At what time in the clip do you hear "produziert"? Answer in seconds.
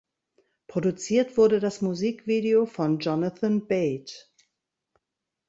0.65-1.37